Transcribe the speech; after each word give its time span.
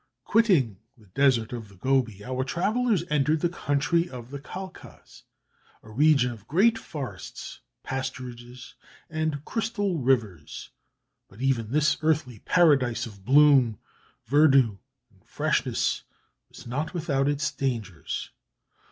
Quitting 0.23 0.79
the 0.97 1.05
desert 1.09 1.53
of 1.53 1.69
the 1.69 1.75
Gobi, 1.75 2.23
our 2.25 2.43
travellers 2.43 3.03
entered 3.11 3.41
the 3.41 3.49
country 3.49 4.09
of 4.09 4.31
the 4.31 4.39
Khalkhas, 4.39 5.25
a 5.83 5.91
region 5.91 6.31
of 6.31 6.47
great 6.47 6.75
forests, 6.79 7.59
pasturages, 7.85 8.73
and 9.11 9.45
crystal 9.45 9.99
rivers; 9.99 10.71
but 11.29 11.39
even 11.39 11.69
this 11.71 11.97
earthly 12.01 12.39
paradise 12.39 13.05
of 13.05 13.23
bloom, 13.23 13.77
verdure, 14.25 14.79
and 15.11 15.23
freshness 15.23 16.01
was 16.49 16.65
not 16.65 16.95
without 16.95 17.27
its 17.29 17.51
dangers. 17.51 18.31